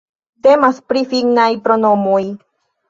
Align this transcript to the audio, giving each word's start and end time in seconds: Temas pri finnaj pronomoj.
Temas 0.47 0.81
pri 0.93 1.05
finnaj 1.13 1.49
pronomoj. 1.69 2.21